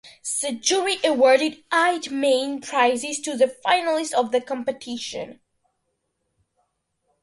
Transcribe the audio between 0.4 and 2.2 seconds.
The jury awarded eight